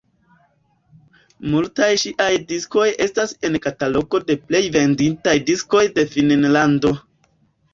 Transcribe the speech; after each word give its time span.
Multaj 1.55 1.89
ŝiaj 2.03 2.29
diskoj 2.53 2.87
estas 3.07 3.35
en 3.49 3.59
katalogo 3.67 4.23
de 4.31 4.39
plej 4.49 4.63
venditaj 4.79 5.37
diskoj 5.51 5.85
de 5.99 6.11
Finnlando. 6.17 6.97